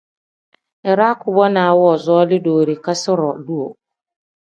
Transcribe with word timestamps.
Iraa 0.93 1.15
kubonaa 1.25 1.69
woozooli 1.81 2.43
doorikasi-ro 2.49 3.31
duuu. 3.47 3.71